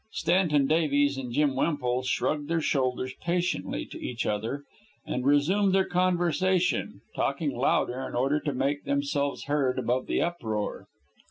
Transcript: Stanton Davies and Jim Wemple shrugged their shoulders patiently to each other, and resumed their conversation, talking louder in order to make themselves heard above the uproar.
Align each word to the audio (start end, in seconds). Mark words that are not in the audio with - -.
Stanton 0.13 0.65
Davies 0.65 1.15
and 1.19 1.31
Jim 1.31 1.55
Wemple 1.55 2.01
shrugged 2.01 2.47
their 2.49 2.59
shoulders 2.59 3.13
patiently 3.21 3.85
to 3.85 4.03
each 4.03 4.25
other, 4.25 4.63
and 5.05 5.23
resumed 5.27 5.75
their 5.75 5.85
conversation, 5.85 7.01
talking 7.15 7.55
louder 7.55 8.01
in 8.07 8.15
order 8.15 8.39
to 8.39 8.51
make 8.51 8.83
themselves 8.83 9.43
heard 9.43 9.77
above 9.77 10.07
the 10.07 10.19
uproar. 10.19 10.87